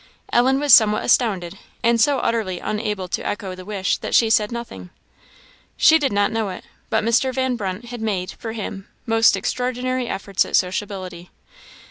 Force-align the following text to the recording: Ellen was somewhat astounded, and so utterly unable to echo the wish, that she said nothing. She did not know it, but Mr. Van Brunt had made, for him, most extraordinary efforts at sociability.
Ellen 0.33 0.59
was 0.59 0.73
somewhat 0.73 1.03
astounded, 1.03 1.59
and 1.83 2.01
so 2.01 2.17
utterly 2.17 2.57
unable 2.59 3.07
to 3.09 3.23
echo 3.23 3.53
the 3.53 3.63
wish, 3.65 3.99
that 3.99 4.15
she 4.15 4.31
said 4.31 4.51
nothing. 4.51 4.89
She 5.77 5.99
did 5.99 6.11
not 6.11 6.31
know 6.31 6.49
it, 6.49 6.63
but 6.89 7.03
Mr. 7.03 7.31
Van 7.31 7.55
Brunt 7.55 7.85
had 7.85 8.01
made, 8.01 8.31
for 8.31 8.53
him, 8.53 8.87
most 9.05 9.37
extraordinary 9.37 10.07
efforts 10.07 10.43
at 10.43 10.55
sociability. 10.55 11.29